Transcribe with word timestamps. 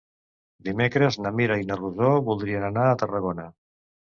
Dimecres 0.69 1.17
na 1.25 1.33
Mira 1.41 1.59
i 1.65 1.67
na 1.73 1.77
Rosó 1.83 2.09
voldrien 2.31 2.69
anar 2.71 2.87
a 2.95 2.99
Tarragona. 3.05 3.51